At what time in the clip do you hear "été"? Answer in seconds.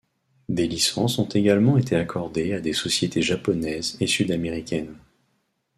1.77-1.95